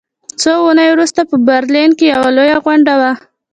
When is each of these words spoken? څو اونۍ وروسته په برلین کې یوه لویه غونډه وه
څو 0.41 0.53
اونۍ 0.65 0.87
وروسته 0.91 1.21
په 1.29 1.35
برلین 1.47 1.89
کې 1.97 2.05
یوه 2.13 2.29
لویه 2.37 2.57
غونډه 2.65 2.93
وه 2.99 3.11